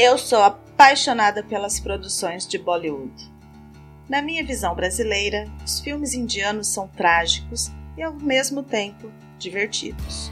Eu 0.00 0.16
sou 0.16 0.40
apaixonada 0.40 1.42
pelas 1.42 1.80
produções 1.80 2.46
de 2.46 2.56
Bollywood. 2.56 3.12
Na 4.08 4.22
minha 4.22 4.44
visão 4.44 4.72
brasileira, 4.72 5.50
os 5.66 5.80
filmes 5.80 6.14
indianos 6.14 6.68
são 6.68 6.86
trágicos 6.86 7.72
e 7.96 8.02
ao 8.04 8.14
mesmo 8.14 8.62
tempo 8.62 9.10
divertidos. 9.40 10.30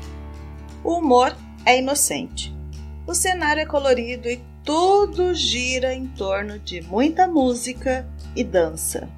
O 0.85 0.99
humor 0.99 1.37
é 1.65 1.81
inocente. 1.81 2.55
O 3.09 3.13
cenário 3.13 3.61
é 3.61 3.67
colorido 3.67 4.31
e 4.31 4.41
tudo 4.63 5.35
gira 5.35 5.93
em 5.93 6.07
torno 6.07 6.61
de 6.61 6.81
muita 6.83 7.27
música 7.27 8.09
e 8.37 8.45
dança. 8.45 9.09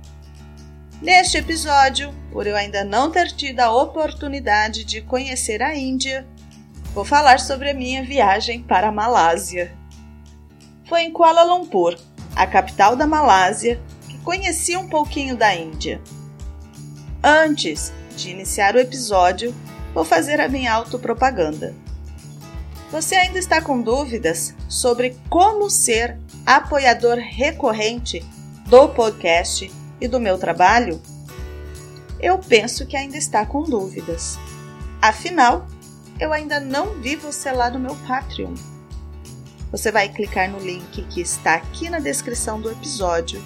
Neste 1.02 1.36
episódio, 1.36 2.10
por 2.32 2.46
eu 2.46 2.56
ainda 2.56 2.82
não 2.84 3.10
ter 3.10 3.32
tido 3.32 3.60
a 3.60 3.70
oportunidade 3.70 4.82
de 4.82 5.02
conhecer 5.02 5.62
a 5.62 5.76
Índia, 5.76 6.26
vou 6.94 7.04
falar 7.04 7.38
sobre 7.38 7.68
a 7.68 7.74
minha 7.74 8.02
viagem 8.02 8.62
para 8.62 8.88
a 8.88 8.92
Malásia. 8.92 9.76
Foi 10.88 11.02
em 11.02 11.12
Kuala 11.12 11.42
Lumpur, 11.42 11.98
a 12.34 12.46
capital 12.46 12.96
da 12.96 13.06
Malásia, 13.06 13.80
que 14.08 14.18
conheci 14.18 14.76
um 14.76 14.88
pouquinho 14.88 15.36
da 15.36 15.54
Índia. 15.54 16.00
Antes 17.22 17.92
de 18.16 18.30
iniciar 18.30 18.74
o 18.74 18.78
episódio, 18.78 19.54
vou 19.92 20.04
fazer 20.04 20.40
a 20.40 20.48
minha 20.48 20.72
autopropaganda. 20.72 21.74
Você 22.90 23.16
ainda 23.16 23.38
está 23.38 23.60
com 23.60 23.82
dúvidas 23.82 24.54
sobre 24.66 25.14
como 25.28 25.68
ser 25.68 26.16
apoiador 26.46 27.18
recorrente 27.18 28.24
do 28.66 28.88
podcast 28.88 29.70
e 30.00 30.08
do 30.08 30.18
meu 30.18 30.38
trabalho? 30.38 31.02
Eu 32.18 32.38
penso 32.38 32.86
que 32.86 32.96
ainda 32.96 33.18
está 33.18 33.44
com 33.44 33.62
dúvidas. 33.62 34.38
Afinal, 35.02 35.66
eu 36.18 36.32
ainda 36.32 36.58
não 36.58 36.94
vi 37.00 37.14
você 37.14 37.52
lá 37.52 37.68
no 37.68 37.78
meu 37.78 37.94
Patreon. 38.06 38.54
Você 39.70 39.92
vai 39.92 40.08
clicar 40.08 40.50
no 40.50 40.58
link 40.58 41.02
que 41.08 41.20
está 41.20 41.54
aqui 41.54 41.90
na 41.90 41.98
descrição 41.98 42.58
do 42.60 42.70
episódio, 42.70 43.42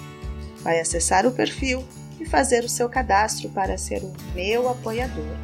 vai 0.61 0.79
acessar 0.79 1.27
o 1.27 1.31
perfil 1.31 1.85
e 2.19 2.25
fazer 2.25 2.63
o 2.63 2.69
seu 2.69 2.87
cadastro 2.87 3.49
para 3.49 3.77
ser 3.77 4.01
o 4.01 4.13
meu 4.33 4.69
apoiador. 4.69 5.35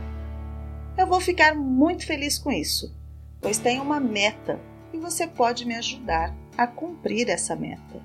Eu 0.98 1.06
vou 1.06 1.20
ficar 1.20 1.54
muito 1.54 2.06
feliz 2.06 2.38
com 2.38 2.50
isso, 2.50 2.96
pois 3.42 3.58
tenho 3.58 3.84
uma 3.84 4.00
meta 4.00 4.58
e 4.94 4.98
você 4.98 5.28
pode 5.28 5.66
me 5.66 5.76
ajudar 5.76 6.34
a 6.58 6.66
cumprir 6.66 7.30
essa 7.30 7.58
meta. 7.58 8.02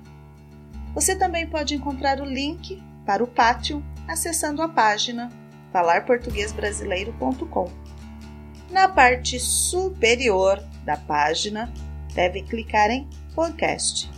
Você 0.93 1.15
também 1.15 1.47
pode 1.47 1.75
encontrar 1.75 2.19
o 2.19 2.25
link 2.25 2.83
para 3.05 3.23
o 3.23 3.27
Patreon 3.27 3.81
acessando 4.07 4.61
a 4.61 4.67
página 4.67 5.31
falarportuguesbrasileiro.com. 5.71 7.71
Na 8.69 8.87
parte 8.87 9.39
superior 9.39 10.61
da 10.83 10.97
página, 10.97 11.71
deve 12.15 12.41
clicar 12.41 12.89
em 12.89 13.07
Podcast. 13.35 14.09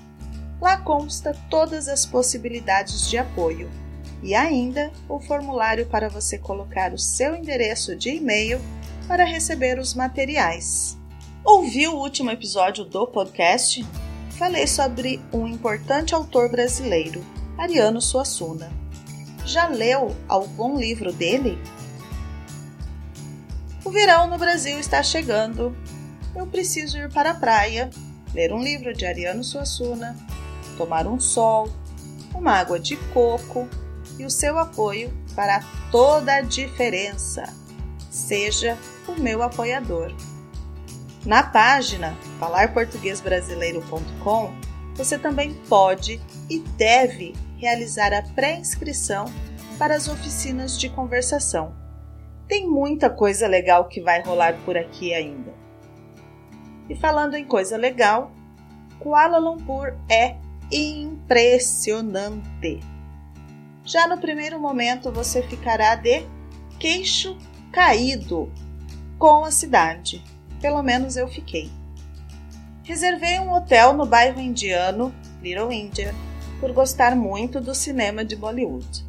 Lá 0.62 0.78
consta 0.78 1.36
todas 1.50 1.88
as 1.88 2.06
possibilidades 2.06 3.10
de 3.10 3.18
apoio 3.18 3.70
e 4.24 4.34
ainda 4.34 4.92
o 5.10 5.20
formulário 5.20 5.86
para 5.88 6.10
você 6.10 6.38
colocar 6.38 6.94
o 6.94 6.98
seu 6.98 7.36
endereço 7.36 7.96
de 7.96 8.10
e-mail 8.16 8.62
para 9.08 9.26
receber 9.26 9.80
os 9.80 9.94
materiais. 9.94 10.98
Ouviu 11.44 11.94
o 11.94 12.00
último 12.00 12.32
episódio 12.32 12.86
do 12.86 13.08
podcast? 13.08 13.86
Falei 14.32 14.68
sobre 14.68 15.20
um 15.34 15.48
importante 15.48 16.14
autor 16.14 16.50
brasileiro, 16.50 17.24
Ariano 17.58 18.02
Suassuna. 18.02 18.72
Já 19.46 19.68
leu 19.68 20.16
algum 20.28 20.78
livro 20.78 21.12
dele? 21.14 21.58
O 23.86 23.90
verão 23.90 24.28
no 24.28 24.38
Brasil 24.38 24.78
está 24.80 25.02
chegando. 25.02 25.76
Eu 26.38 26.46
preciso 26.46 27.00
ir 27.00 27.12
para 27.12 27.32
a 27.32 27.34
praia, 27.34 27.90
ler 28.32 28.54
um 28.54 28.62
livro 28.62 28.94
de 28.94 29.08
Ariano 29.08 29.44
Suassuna, 29.44 30.16
tomar 30.78 31.08
um 31.08 31.20
sol, 31.20 31.68
uma 32.32 32.52
água 32.52 32.80
de 32.80 32.96
coco 33.12 33.68
e 34.20 34.26
o 34.26 34.30
seu 34.30 34.60
apoio 34.60 35.12
para 35.36 35.64
toda 35.92 36.36
a 36.36 36.42
diferença. 36.42 37.52
Seja 38.12 38.78
o 39.08 39.20
meu 39.20 39.42
apoiador. 39.42 40.14
Na 41.26 41.42
página 41.42 42.16
falarportuguesbrasileiro.com 42.40 44.54
você 44.94 45.18
também 45.18 45.56
pode 45.68 46.22
e 46.48 46.60
deve 46.60 47.34
realizar 47.58 48.14
a 48.14 48.22
pré-inscrição 48.22 49.26
para 49.80 49.96
as 49.96 50.08
oficinas 50.08 50.78
de 50.78 50.88
conversação. 50.88 51.74
Tem 52.48 52.70
muita 52.70 53.10
coisa 53.10 53.48
legal 53.48 53.86
que 53.86 54.02
vai 54.02 54.22
rolar 54.22 54.56
por 54.64 54.78
aqui 54.78 55.16
ainda. 55.16 55.66
E 56.90 56.96
falando 56.96 57.36
em 57.36 57.46
coisa 57.46 57.78
legal, 57.78 58.32
Kuala 59.00 59.38
Lumpur 59.38 59.94
é 60.10 60.36
impressionante. 60.72 62.80
Já 63.84 64.08
no 64.08 64.18
primeiro 64.18 64.60
momento 64.60 65.12
você 65.12 65.42
ficará 65.42 65.96
de 65.96 66.26
queixo 66.80 67.38
caído 67.72 68.52
com 69.18 69.46
a 69.46 69.52
cidade. 69.52 70.24
Pelo 70.62 70.82
menos 70.82 71.16
eu 71.16 71.28
fiquei. 71.28 71.70
Reservei 72.84 73.40
um 73.40 73.54
hotel 73.54 73.94
no 73.94 74.06
bairro 74.06 74.40
indiano 74.40 75.14
Little 75.42 75.72
India 75.72 76.14
por 76.60 76.74
gostar 76.74 77.16
muito 77.16 77.62
do 77.62 77.76
cinema 77.76 78.26
de 78.26 78.36
Bollywood. 78.36 79.06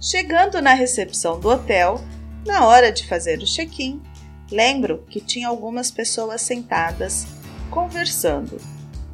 Chegando 0.00 0.62
na 0.62 0.74
recepção 0.74 1.40
do 1.40 1.48
hotel, 1.48 2.00
na 2.46 2.66
hora 2.66 2.92
de 2.92 3.06
fazer 3.06 3.40
o 3.40 3.46
check-in, 3.46 4.00
lembro 4.50 5.04
que 5.08 5.20
tinha 5.20 5.48
algumas 5.48 5.90
pessoas 5.90 6.42
sentadas 6.42 7.26
conversando 7.70 8.58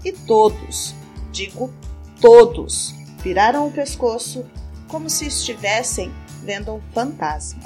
e 0.05 0.12
todos, 0.12 0.95
digo 1.33 1.72
todos, 2.21 2.95
viraram 3.22 3.67
o 3.67 3.73
pescoço 3.73 4.44
como 4.89 5.11
se 5.11 5.27
estivessem 5.27 6.12
vendo 6.43 6.75
um 6.75 6.81
fantasma. 6.93 7.62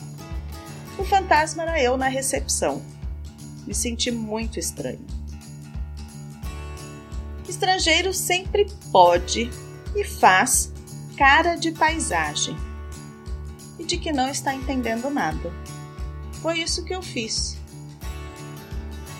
O 0.98 1.04
fantasma 1.04 1.62
era 1.62 1.82
eu 1.82 1.96
na 1.96 2.08
recepção. 2.08 2.82
Me 3.66 3.74
senti 3.74 4.10
muito 4.10 4.58
estranho. 4.58 5.04
Estrangeiro 7.48 8.12
sempre 8.14 8.66
pode 8.90 9.50
e 9.94 10.04
faz 10.04 10.72
cara 11.16 11.56
de 11.56 11.72
paisagem 11.72 12.56
e 13.78 13.84
de 13.84 13.98
que 13.98 14.12
não 14.12 14.28
está 14.28 14.54
entendendo 14.54 15.10
nada. 15.10 15.52
Foi 16.40 16.60
isso 16.60 16.84
que 16.84 16.94
eu 16.94 17.02
fiz. 17.02 17.57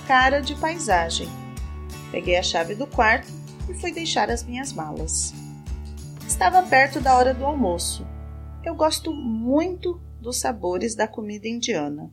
Cara 0.09 0.41
de 0.41 0.55
paisagem. 0.55 1.29
Peguei 2.11 2.39
a 2.39 2.43
chave 2.43 2.75
do 2.75 2.87
quarto 2.87 3.31
e 3.69 3.75
fui 3.75 3.93
deixar 3.93 4.31
as 4.31 4.43
minhas 4.43 4.73
malas. 4.73 5.35
Estava 6.27 6.63
perto 6.63 6.99
da 6.99 7.15
hora 7.15 7.35
do 7.35 7.45
almoço. 7.45 8.07
Eu 8.65 8.75
gosto 8.75 9.13
muito 9.13 10.01
dos 10.19 10.41
sabores 10.41 10.95
da 10.95 11.07
comida 11.07 11.47
indiana. 11.47 12.11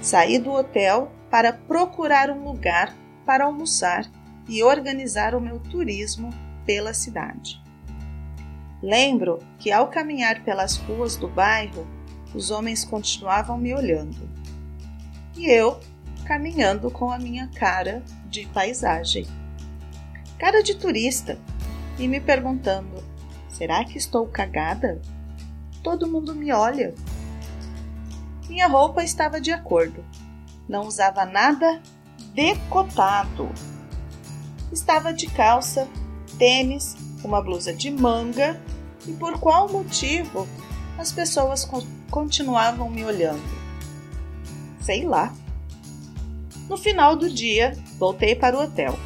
Saí 0.00 0.38
do 0.38 0.50
hotel 0.50 1.12
para 1.30 1.52
procurar 1.52 2.30
um 2.30 2.44
lugar 2.44 2.96
para 3.26 3.44
almoçar 3.44 4.10
e 4.48 4.62
organizar 4.62 5.34
o 5.34 5.40
meu 5.40 5.60
turismo 5.60 6.30
pela 6.64 6.94
cidade. 6.94 7.62
Lembro 8.82 9.38
que 9.58 9.70
ao 9.70 9.88
caminhar 9.88 10.44
pelas 10.44 10.78
ruas 10.78 11.14
do 11.14 11.28
bairro, 11.28 11.86
os 12.34 12.50
homens 12.50 12.86
continuavam 12.86 13.58
me 13.58 13.74
olhando. 13.74 14.16
E 15.36 15.44
eu 15.44 15.78
caminhando 16.28 16.90
com 16.90 17.10
a 17.10 17.18
minha 17.18 17.48
cara 17.48 18.02
de 18.26 18.46
paisagem. 18.48 19.26
Cara 20.38 20.62
de 20.62 20.74
turista, 20.74 21.38
e 21.98 22.06
me 22.06 22.20
perguntando: 22.20 23.02
será 23.48 23.82
que 23.82 23.96
estou 23.96 24.26
cagada? 24.28 25.00
Todo 25.82 26.06
mundo 26.06 26.34
me 26.34 26.52
olha. 26.52 26.94
Minha 28.46 28.68
roupa 28.68 29.02
estava 29.02 29.40
de 29.40 29.50
acordo. 29.50 30.04
Não 30.68 30.86
usava 30.86 31.24
nada 31.24 31.80
decotado. 32.34 33.48
Estava 34.70 35.14
de 35.14 35.28
calça, 35.28 35.88
tênis 36.38 36.94
uma 37.24 37.42
blusa 37.42 37.72
de 37.72 37.90
manga 37.90 38.60
e 39.06 39.12
por 39.12 39.40
qual 39.40 39.68
motivo 39.68 40.46
as 40.98 41.10
pessoas 41.10 41.64
co 41.64 41.82
continuavam 42.10 42.88
me 42.90 43.04
olhando? 43.04 43.42
Sei 44.80 45.04
lá. 45.04 45.32
No 46.68 46.76
final 46.76 47.16
do 47.16 47.30
dia, 47.30 47.76
voltei 47.98 48.34
para 48.34 48.56
o 48.56 48.62
hotel. 48.62 48.98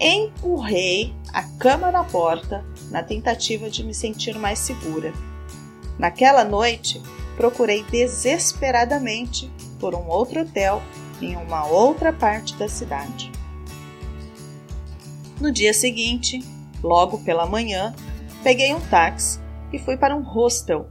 Empurrei 0.00 1.14
a 1.32 1.42
cama 1.42 1.90
na 1.90 2.04
porta 2.04 2.64
na 2.90 3.02
tentativa 3.02 3.68
de 3.68 3.84
me 3.84 3.92
sentir 3.92 4.38
mais 4.38 4.58
segura. 4.58 5.12
Naquela 5.98 6.42
noite, 6.42 7.02
procurei 7.36 7.84
desesperadamente 7.84 9.50
por 9.78 9.94
um 9.94 10.08
outro 10.08 10.40
hotel 10.40 10.82
em 11.20 11.36
uma 11.36 11.66
outra 11.66 12.12
parte 12.12 12.56
da 12.56 12.68
cidade. 12.68 13.30
No 15.38 15.52
dia 15.52 15.74
seguinte, 15.74 16.42
Logo 16.82 17.18
pela 17.18 17.44
manhã, 17.44 17.94
peguei 18.42 18.74
um 18.74 18.80
táxi 18.80 19.38
e 19.72 19.78
fui 19.78 19.96
para 19.96 20.16
um 20.16 20.22
hostel 20.22 20.88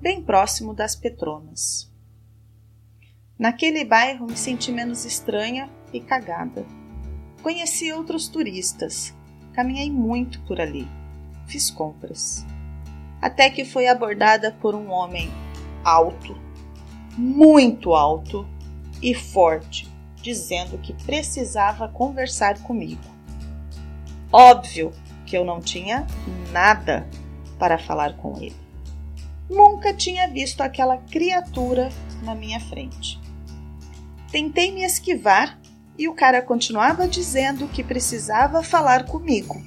bem 0.00 0.22
próximo 0.22 0.74
das 0.74 0.96
Petronas. 0.96 1.88
Naquele 3.38 3.84
bairro 3.84 4.26
me 4.26 4.36
senti 4.36 4.72
menos 4.72 5.04
estranha 5.04 5.70
e 5.92 6.00
cagada. 6.00 6.66
Conheci 7.40 7.92
outros 7.92 8.26
turistas, 8.26 9.14
caminhei 9.52 9.92
muito 9.92 10.40
por 10.40 10.60
ali, 10.60 10.88
fiz 11.46 11.70
compras. 11.70 12.44
Até 13.22 13.48
que 13.48 13.64
fui 13.64 13.86
abordada 13.86 14.50
por 14.60 14.74
um 14.74 14.90
homem 14.90 15.30
alto, 15.84 16.36
muito 17.16 17.94
alto 17.94 18.44
e 19.00 19.14
forte, 19.14 19.88
dizendo 20.16 20.76
que 20.78 20.92
precisava 21.04 21.88
conversar 21.88 22.58
comigo. 22.64 23.04
Óbvio 24.32 24.92
que 25.24 25.36
eu 25.36 25.44
não 25.44 25.60
tinha 25.60 26.04
nada 26.50 27.08
para 27.56 27.78
falar 27.78 28.16
com 28.16 28.36
ele. 28.38 28.56
Nunca 29.48 29.94
tinha 29.94 30.28
visto 30.28 30.60
aquela 30.60 30.96
criatura 30.96 31.88
na 32.22 32.34
minha 32.34 32.58
frente. 32.58 33.27
Tentei 34.30 34.72
me 34.72 34.84
esquivar 34.84 35.58
e 35.96 36.06
o 36.08 36.14
cara 36.14 36.42
continuava 36.42 37.08
dizendo 37.08 37.66
que 37.68 37.82
precisava 37.82 38.62
falar 38.62 39.06
comigo. 39.06 39.60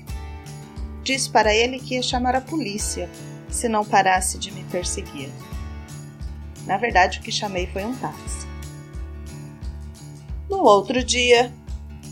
Disse 1.03 1.29
para 1.29 1.53
ele 1.53 1.79
que 1.79 1.95
ia 1.95 2.03
chamar 2.03 2.35
a 2.35 2.41
polícia 2.41 3.09
se 3.49 3.67
não 3.67 3.83
parasse 3.83 4.37
de 4.37 4.51
me 4.51 4.63
perseguir. 4.65 5.29
Na 6.65 6.77
verdade, 6.77 7.19
o 7.19 7.21
que 7.21 7.31
chamei 7.31 7.67
foi 7.67 7.83
um 7.83 7.95
táxi. 7.95 8.47
No 10.49 10.59
outro 10.63 11.03
dia, 11.03 11.51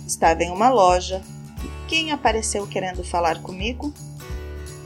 estava 0.07 0.43
em 0.43 0.49
uma 0.49 0.69
loja 0.69 1.21
e 1.63 1.87
quem 1.87 2.11
apareceu 2.11 2.65
querendo 2.65 3.03
falar 3.03 3.41
comigo? 3.41 3.93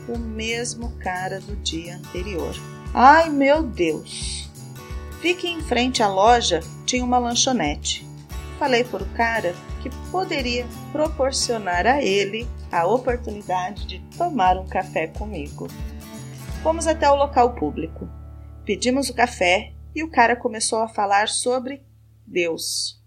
O 0.07 0.17
mesmo 0.17 0.91
cara 0.97 1.39
do 1.39 1.55
dia 1.55 1.95
anterior. 1.95 2.53
Ai 2.93 3.29
meu 3.29 3.63
Deus! 3.63 4.42
Vi 5.23 5.35
que 5.35 5.47
em 5.47 5.61
frente 5.61 6.03
à 6.03 6.09
loja 6.09 6.59
tinha 6.85 7.01
uma 7.01 7.17
lanchonete. 7.17 8.05
Falei 8.59 8.83
para 8.83 9.03
o 9.03 9.09
cara 9.13 9.55
que 9.81 9.89
poderia 10.11 10.67
proporcionar 10.91 11.87
a 11.87 12.03
ele 12.03 12.45
a 12.69 12.85
oportunidade 12.85 13.87
de 13.87 13.99
tomar 14.17 14.57
um 14.57 14.67
café 14.67 15.07
comigo. 15.07 15.69
Fomos 16.61 16.87
até 16.87 17.09
o 17.09 17.15
local 17.15 17.53
público. 17.53 18.09
Pedimos 18.65 19.09
o 19.09 19.13
café 19.13 19.71
e 19.95 20.03
o 20.03 20.11
cara 20.11 20.35
começou 20.35 20.79
a 20.79 20.89
falar 20.89 21.29
sobre 21.29 21.81
Deus. 22.27 23.01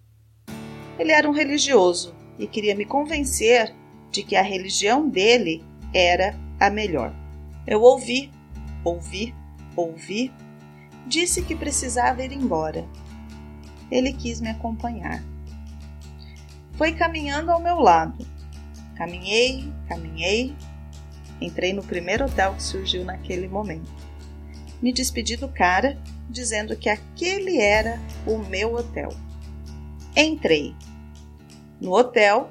Ele 0.99 1.13
era 1.13 1.29
um 1.29 1.35
religioso 1.35 2.15
e 2.39 2.47
queria 2.47 2.75
me 2.75 2.87
convencer 2.87 3.75
de 4.11 4.23
que 4.23 4.37
a 4.37 4.43
religião 4.43 5.07
dele 5.07 5.63
era 5.93 6.35
a 6.59 6.71
melhor. 6.71 7.15
Eu 7.67 7.83
ouvi, 7.83 8.33
ouvi, 8.83 9.35
ouvi. 9.77 10.33
Disse 11.07 11.43
que 11.43 11.55
precisava 11.55 12.25
ir 12.25 12.33
embora. 12.33 12.85
Ele 13.91 14.13
quis 14.13 14.41
me 14.41 14.49
acompanhar. 14.49 15.23
Foi 16.73 16.93
caminhando 16.93 17.51
ao 17.51 17.61
meu 17.61 17.79
lado. 17.79 18.27
Caminhei, 18.97 19.73
caminhei. 19.89 20.55
Entrei 21.41 21.73
no 21.73 21.83
primeiro 21.83 22.25
hotel 22.25 22.55
que 22.55 22.63
surgiu 22.63 23.05
naquele 23.05 23.47
momento. 23.47 23.91
Me 24.83 24.93
despedi 24.93 25.37
do 25.37 25.49
cara, 25.49 25.99
dizendo 26.29 26.77
que 26.77 26.89
aquele 26.89 27.59
era 27.59 28.01
o 28.27 28.39
meu 28.39 28.75
hotel. 28.75 29.11
Entrei. 30.17 30.75
No 31.81 31.93
hotel, 31.93 32.51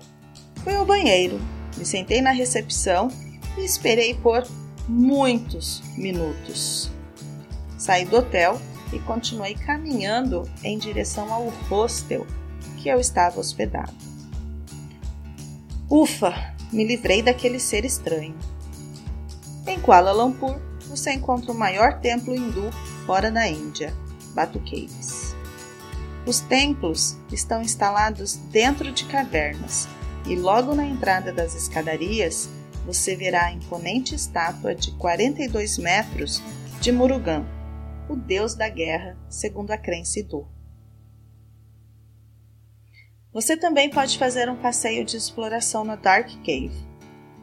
fui 0.63 0.75
ao 0.75 0.85
banheiro, 0.85 1.39
me 1.77 1.85
sentei 1.85 2.21
na 2.21 2.31
recepção 2.31 3.09
e 3.57 3.61
esperei 3.61 4.13
por 4.13 4.47
muitos 4.87 5.81
minutos. 5.97 6.94
Saí 7.85 8.03
do 8.03 8.17
hotel 8.17 8.59
e 8.91 8.97
continuei 8.97 9.53
caminhando 9.53 10.49
em 10.63 10.75
direção 10.75 11.31
ao 11.31 11.49
hostel 11.69 12.25
que 12.77 12.89
eu 12.89 12.99
estava 12.99 13.39
hospedado. 13.39 13.93
Ufa, 15.87 16.33
me 16.73 16.83
livrei 16.83 17.21
daquele 17.21 17.59
ser 17.59 17.85
estranho. 17.85 18.33
Em 19.67 19.79
Kuala 19.79 20.11
Lumpur, 20.11 20.59
você 20.87 21.11
encontra 21.11 21.51
o 21.51 21.55
maior 21.55 21.99
templo 21.99 22.35
hindu 22.35 22.71
fora 23.05 23.29
da 23.29 23.47
Índia, 23.47 23.93
Batu 24.33 24.59
Caves. 24.61 25.35
Os 26.25 26.39
templos 26.39 27.15
estão 27.31 27.61
instalados 27.61 28.33
dentro 28.51 28.91
de 28.91 29.05
cavernas 29.05 29.87
e 30.25 30.35
logo 30.35 30.73
na 30.73 30.87
entrada 30.87 31.31
das 31.31 31.53
escadarias 31.53 32.49
você 32.83 33.15
verá 33.15 33.45
a 33.45 33.51
imponente 33.51 34.15
estátua 34.15 34.73
de 34.73 34.89
42 34.93 35.77
metros 35.77 36.41
de 36.81 36.91
Murugan, 36.91 37.45
o 38.07 38.15
deus 38.15 38.55
da 38.55 38.69
guerra, 38.69 39.17
segundo 39.29 39.71
a 39.71 39.77
crença 39.77 40.19
hindu. 40.19 40.47
Você 43.33 43.57
também 43.57 43.89
pode 43.89 44.17
fazer 44.17 44.49
um 44.49 44.55
passeio 44.55 45.03
de 45.03 45.17
exploração 45.17 45.83
na 45.83 45.95
Dark 45.95 46.29
Cave. 46.45 46.85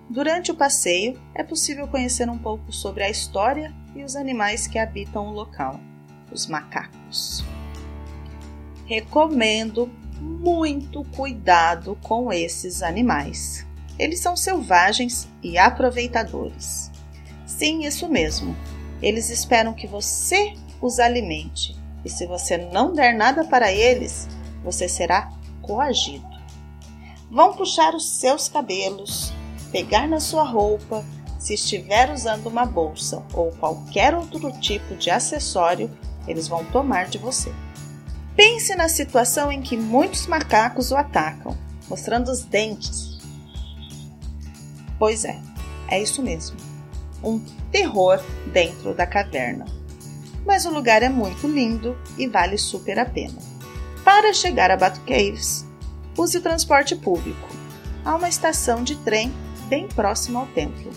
Durante 0.08 0.50
o 0.50 0.54
passeio, 0.54 1.20
é 1.34 1.42
possível 1.42 1.86
conhecer 1.86 2.28
um 2.30 2.38
pouco 2.38 2.72
sobre 2.72 3.02
a 3.04 3.10
história 3.10 3.74
e 3.94 4.02
os 4.02 4.16
animais 4.16 4.66
que 4.66 4.78
habitam 4.78 5.28
o 5.28 5.32
local, 5.32 5.78
os 6.30 6.46
macacos. 6.46 7.44
Recomendo 8.86 9.90
muito 10.20 11.04
cuidado 11.16 11.98
com 12.02 12.32
esses 12.32 12.82
animais. 12.82 13.66
Eles 13.98 14.20
são 14.20 14.36
selvagens 14.36 15.28
e 15.42 15.58
aproveitadores. 15.58 16.90
Sim, 17.44 17.84
isso 17.84 18.08
mesmo. 18.08 18.56
Eles 19.02 19.30
esperam 19.30 19.74
que 19.74 19.86
você 19.86 20.54
os 20.80 21.00
alimente 21.00 21.76
e 22.04 22.08
se 22.08 22.26
você 22.26 22.56
não 22.56 22.92
der 22.92 23.14
nada 23.14 23.44
para 23.44 23.72
eles, 23.72 24.28
você 24.64 24.88
será 24.88 25.32
coagido. 25.60 26.26
Vão 27.30 27.54
puxar 27.54 27.94
os 27.94 28.08
seus 28.08 28.48
cabelos, 28.48 29.32
pegar 29.70 30.06
na 30.06 30.20
sua 30.20 30.44
roupa, 30.44 31.04
se 31.38 31.54
estiver 31.54 32.10
usando 32.10 32.46
uma 32.46 32.64
bolsa 32.64 33.22
ou 33.32 33.50
qualquer 33.52 34.14
outro 34.14 34.52
tipo 34.60 34.94
de 34.94 35.10
acessório, 35.10 35.90
eles 36.28 36.46
vão 36.46 36.64
tomar 36.66 37.06
de 37.06 37.18
você. 37.18 37.52
Pense 38.36 38.74
na 38.74 38.88
situação 38.88 39.50
em 39.50 39.60
que 39.60 39.76
muitos 39.76 40.26
macacos 40.26 40.90
o 40.90 40.96
atacam, 40.96 41.56
mostrando 41.88 42.30
os 42.30 42.44
dentes. 42.44 43.18
Pois 44.98 45.24
é, 45.24 45.40
é 45.88 46.00
isso 46.00 46.22
mesmo 46.22 46.71
um 47.22 47.40
terror 47.70 48.22
dentro 48.52 48.94
da 48.94 49.06
caverna. 49.06 49.66
Mas 50.44 50.66
o 50.66 50.70
lugar 50.70 51.02
é 51.02 51.08
muito 51.08 51.46
lindo 51.46 51.96
e 52.18 52.26
vale 52.26 52.58
super 52.58 52.98
a 52.98 53.04
pena. 53.04 53.38
Para 54.04 54.32
chegar 54.32 54.70
a 54.70 54.76
Batu 54.76 55.00
Caves, 55.00 55.64
use 56.18 56.36
o 56.36 56.42
transporte 56.42 56.96
público. 56.96 57.48
Há 58.04 58.16
uma 58.16 58.28
estação 58.28 58.82
de 58.82 58.96
trem 58.96 59.32
bem 59.68 59.86
próxima 59.86 60.40
ao 60.40 60.46
templo. 60.48 60.90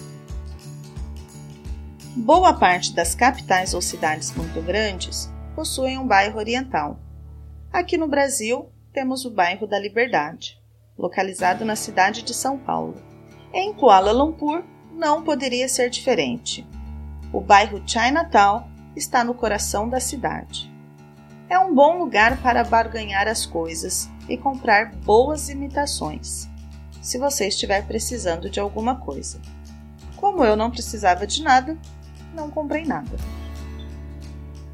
Boa 2.15 2.53
parte 2.53 2.93
das 2.95 3.13
capitais 3.13 3.73
ou 3.73 3.81
cidades 3.81 4.33
muito 4.33 4.61
grandes 4.61 5.29
possuem 5.55 5.97
um 5.97 6.07
bairro 6.07 6.39
oriental. 6.39 6.99
Aqui 7.71 7.97
no 7.97 8.07
Brasil, 8.07 8.71
temos 8.93 9.25
o 9.25 9.31
bairro 9.31 9.67
da 9.67 9.77
Liberdade, 9.77 10.57
localizado 10.97 11.65
na 11.65 11.75
cidade 11.75 12.21
de 12.21 12.33
São 12.33 12.57
Paulo. 12.57 12.95
Em 13.53 13.73
Kuala 13.73 14.11
Lumpur, 14.11 14.63
não 14.95 15.21
poderia 15.21 15.67
ser 15.67 15.89
diferente. 15.89 16.65
O 17.31 17.41
bairro 17.41 17.83
Chinatown 17.85 18.69
está 18.95 19.23
no 19.23 19.33
coração 19.33 19.89
da 19.89 19.99
cidade. 19.99 20.71
É 21.49 21.59
um 21.59 21.75
bom 21.75 21.97
lugar 21.97 22.41
para 22.41 22.63
barganhar 22.63 23.27
as 23.27 23.45
coisas 23.45 24.09
e 24.27 24.37
comprar 24.37 24.95
boas 24.95 25.49
imitações, 25.49 26.47
se 27.01 27.17
você 27.17 27.47
estiver 27.47 27.85
precisando 27.85 28.49
de 28.49 28.59
alguma 28.59 28.95
coisa. 28.95 29.39
Como 30.15 30.43
eu 30.43 30.55
não 30.55 30.71
precisava 30.71 31.27
de 31.27 31.43
nada, 31.43 31.77
não 32.33 32.49
comprei 32.49 32.85
nada. 32.85 33.15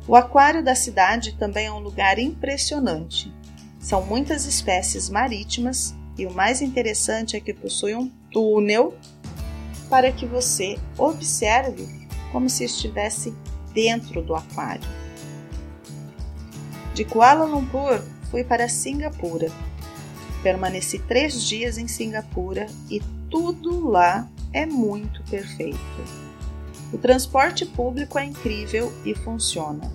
O 0.08 0.16
aquário 0.16 0.64
da 0.64 0.76
cidade 0.76 1.34
também 1.34 1.66
é 1.66 1.72
um 1.72 1.80
lugar 1.80 2.20
impressionante. 2.20 3.34
São 3.80 4.06
muitas 4.06 4.46
espécies 4.46 5.10
marítimas 5.10 5.96
e 6.18 6.26
o 6.26 6.34
mais 6.34 6.62
interessante 6.62 7.36
é 7.36 7.40
que 7.40 7.54
possui 7.54 7.96
um 7.96 8.08
túnel 8.32 8.96
para 9.92 10.10
que 10.10 10.26
você 10.26 10.80
observe 10.98 11.86
como 12.32 12.50
se 12.50 12.64
estivesse 12.64 13.36
dentro 13.74 14.22
do 14.22 14.34
aquário. 14.34 14.88
De 16.94 17.04
Kuala 17.04 17.44
Lumpur, 17.44 18.02
fui 18.32 18.42
para 18.42 18.70
Singapura. 18.70 19.52
Permaneci 20.42 20.98
três 20.98 21.44
dias 21.44 21.78
em 21.78 21.90
Singapura 21.90 22.68
e 22.90 23.02
tudo 23.30 23.90
lá 23.90 24.30
é 24.54 24.66
muito 24.66 25.22
perfeito. 25.24 25.78
O 26.94 26.98
transporte 26.98 27.66
público 27.66 28.18
é 28.18 28.24
incrível 28.24 28.94
e 29.06 29.14
funciona. 29.14 29.92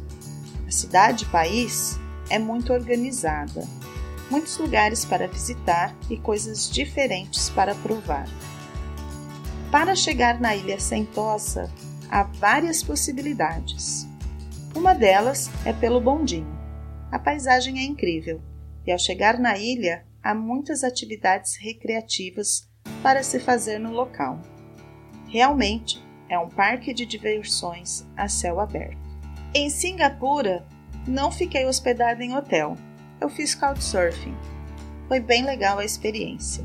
A 0.69 0.71
cidade-país 0.71 1.99
é 2.29 2.39
muito 2.39 2.71
organizada, 2.71 3.67
muitos 4.31 4.59
lugares 4.59 5.07
para 5.07 5.27
visitar 5.27 5.95
e 6.11 6.19
coisas 6.19 6.71
diferentes 6.71 7.49
para 7.49 7.75
provar. 7.77 8.29
Para 9.77 9.95
chegar 9.95 10.41
na 10.41 10.57
ilha 10.57 10.81
Sentosa, 10.81 11.71
há 12.11 12.23
várias 12.23 12.83
possibilidades. 12.83 14.09
Uma 14.75 14.95
delas 14.95 15.51
é 15.67 15.73
pelo 15.75 16.01
bondinho. 16.01 16.59
A 17.13 17.19
paisagem 17.19 17.79
é 17.79 17.83
incrível 17.83 18.41
e 18.87 18.91
ao 18.91 18.99
chegar 18.99 19.39
na 19.39 19.59
ilha, 19.59 20.07
há 20.23 20.35
muitas 20.35 20.83
atividades 20.83 21.57
recreativas 21.57 22.67
para 23.03 23.23
se 23.23 23.39
fazer 23.39 23.79
no 23.79 23.93
local. 23.93 24.41
Realmente 25.29 26.03
é 26.31 26.39
um 26.39 26.49
parque 26.49 26.95
de 26.95 27.05
diversões 27.05 28.07
a 28.17 28.29
céu 28.29 28.59
aberto. 28.61 28.97
Em 29.55 29.69
Singapura, 29.69 30.67
não 31.07 31.31
fiquei 31.31 31.67
hospedada 31.67 32.25
em 32.25 32.35
hotel. 32.35 32.79
Eu 33.21 33.29
fiz 33.29 33.55
couchsurfing. 33.55 34.35
Foi 35.07 35.21
bem 35.21 35.45
legal 35.45 35.79
a 35.79 35.85
experiência. 35.85 36.65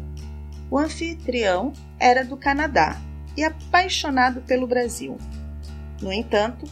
O 0.70 0.78
anfitrião 0.78 1.74
era 2.02 2.26
do 2.26 2.36
Canadá 2.36 3.00
e 3.38 3.44
apaixonado 3.44 4.42
pelo 4.42 4.66
Brasil. 4.66 5.18
No 6.02 6.12
entanto, 6.12 6.66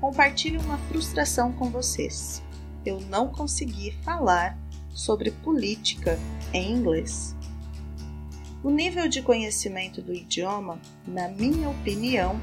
compartilho 0.00 0.60
uma 0.60 0.76
frustração 0.76 1.50
com 1.52 1.70
vocês. 1.70 2.42
Eu 2.84 3.00
não 3.00 3.28
consegui 3.28 3.92
falar 4.04 4.58
sobre 4.90 5.30
política 5.30 6.18
em 6.52 6.72
inglês. 6.72 7.34
O 8.62 8.70
nível 8.70 9.08
de 9.08 9.22
conhecimento 9.22 10.02
do 10.02 10.12
idioma, 10.12 10.78
na 11.06 11.28
minha 11.28 11.70
opinião, 11.70 12.38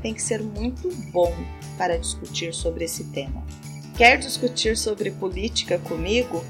tem 0.00 0.14
que 0.14 0.22
ser 0.22 0.40
muito 0.40 0.94
bom 1.10 1.34
para 1.76 1.98
discutir 1.98 2.54
sobre 2.54 2.84
esse 2.84 3.04
tema. 3.06 3.44
Quer 3.96 4.16
discutir 4.18 4.76
sobre 4.76 5.10
política 5.10 5.76
comigo? 5.80 6.44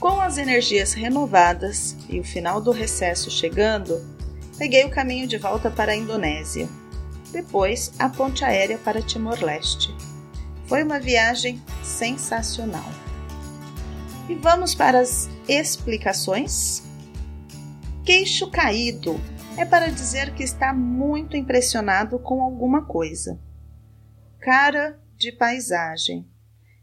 Com 0.00 0.20
as 0.20 0.38
energias 0.38 0.92
renovadas 0.92 1.96
e 2.08 2.18
o 2.18 2.24
final 2.24 2.60
do 2.60 2.72
recesso 2.72 3.30
chegando, 3.30 4.04
peguei 4.58 4.84
o 4.84 4.90
caminho 4.90 5.28
de 5.28 5.38
volta 5.38 5.70
para 5.70 5.92
a 5.92 5.96
Indonésia. 5.96 6.68
Depois, 7.30 7.92
a 7.98 8.08
ponte 8.08 8.44
aérea 8.44 8.78
para 8.78 9.00
Timor-Leste. 9.00 9.94
Foi 10.66 10.82
uma 10.82 10.98
viagem 10.98 11.62
sensacional. 11.82 12.90
E 14.28 14.34
vamos 14.34 14.74
para 14.74 14.98
as 15.00 15.30
explicações? 15.48 16.82
Queixo 18.04 18.50
caído 18.50 19.20
é 19.56 19.64
para 19.64 19.90
dizer 19.90 20.34
que 20.34 20.42
está 20.42 20.74
muito 20.74 21.36
impressionado 21.36 22.18
com 22.18 22.42
alguma 22.42 22.84
coisa. 22.84 23.38
Cara 24.42 24.98
de 25.16 25.30
paisagem 25.30 26.26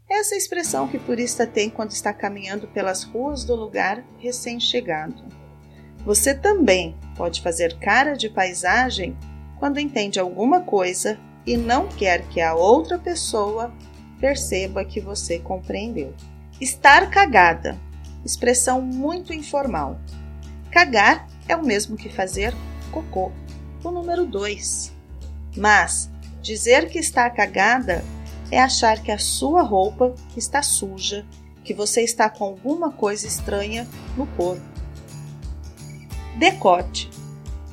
essa 0.08 0.34
expressão 0.34 0.88
que 0.88 0.96
o 0.96 1.00
turista 1.00 1.46
tem 1.46 1.68
quando 1.68 1.90
está 1.90 2.10
caminhando 2.10 2.66
pelas 2.66 3.04
ruas 3.04 3.44
do 3.44 3.54
lugar 3.54 4.02
recém-chegado. 4.18 5.22
Você 5.98 6.34
também 6.34 6.96
pode 7.14 7.42
fazer 7.42 7.78
cara 7.78 8.14
de 8.14 8.30
paisagem 8.30 9.14
quando 9.58 9.78
entende 9.78 10.18
alguma 10.18 10.62
coisa 10.62 11.20
e 11.46 11.54
não 11.54 11.86
quer 11.86 12.26
que 12.28 12.40
a 12.40 12.54
outra 12.54 12.98
pessoa 12.98 13.70
perceba 14.18 14.82
que 14.82 14.98
você 14.98 15.38
compreendeu. 15.38 16.14
Estar 16.58 17.10
cagada 17.10 17.78
expressão 18.24 18.80
muito 18.80 19.34
informal. 19.34 20.00
Cagar 20.70 21.28
é 21.46 21.54
o 21.54 21.64
mesmo 21.64 21.94
que 21.94 22.08
fazer 22.08 22.54
cocô, 22.90 23.30
o 23.84 23.90
número 23.90 24.24
2. 24.24 24.92
Mas 25.58 26.10
dizer 26.40 26.88
que 26.88 26.98
está 26.98 27.28
cagada 27.30 28.04
é 28.50 28.60
achar 28.60 29.02
que 29.02 29.12
a 29.12 29.18
sua 29.18 29.62
roupa 29.62 30.14
está 30.36 30.62
suja, 30.62 31.24
que 31.64 31.72
você 31.72 32.02
está 32.02 32.28
com 32.28 32.44
alguma 32.44 32.90
coisa 32.90 33.26
estranha 33.26 33.86
no 34.16 34.26
corpo. 34.28 34.62
Decote. 36.38 37.10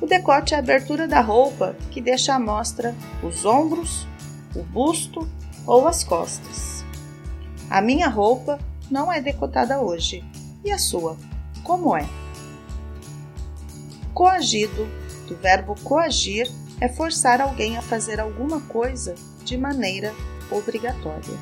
O 0.00 0.06
decote 0.06 0.54
é 0.54 0.56
a 0.56 0.60
abertura 0.60 1.08
da 1.08 1.20
roupa 1.20 1.74
que 1.90 2.00
deixa 2.00 2.34
à 2.34 2.38
mostra 2.38 2.94
os 3.22 3.44
ombros, 3.44 4.06
o 4.54 4.62
busto 4.62 5.28
ou 5.66 5.88
as 5.88 6.04
costas. 6.04 6.84
A 7.68 7.80
minha 7.80 8.08
roupa 8.08 8.58
não 8.90 9.12
é 9.12 9.20
decotada 9.20 9.80
hoje. 9.80 10.24
E 10.64 10.70
a 10.70 10.78
sua? 10.78 11.16
Como 11.64 11.96
é? 11.96 12.08
Coagido, 14.14 14.88
do 15.26 15.36
verbo 15.36 15.74
coagir, 15.82 16.50
é 16.80 16.88
forçar 16.88 17.40
alguém 17.40 17.76
a 17.76 17.82
fazer 17.82 18.20
alguma 18.20 18.60
coisa 18.60 19.14
de 19.44 19.56
maneira 19.56 20.12
obrigatória. 20.50 21.36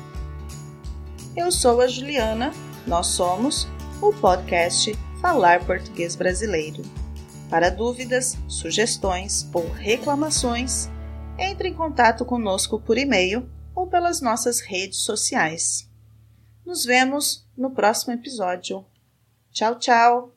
Eu 1.35 1.51
sou 1.51 1.81
a 1.81 1.87
Juliana, 1.87 2.51
nós 2.85 3.07
somos 3.07 3.67
o 4.01 4.11
podcast 4.13 4.97
Falar 5.21 5.65
Português 5.65 6.15
Brasileiro. 6.15 6.81
Para 7.49 7.69
dúvidas, 7.69 8.37
sugestões 8.47 9.47
ou 9.53 9.69
reclamações, 9.71 10.89
entre 11.37 11.69
em 11.69 11.73
contato 11.73 12.25
conosco 12.25 12.79
por 12.79 12.97
e-mail 12.97 13.49
ou 13.75 13.87
pelas 13.87 14.21
nossas 14.21 14.59
redes 14.59 15.01
sociais. 15.01 15.89
Nos 16.65 16.83
vemos 16.83 17.47
no 17.55 17.71
próximo 17.71 18.13
episódio. 18.13 18.85
Tchau, 19.51 19.79
tchau! 19.79 20.36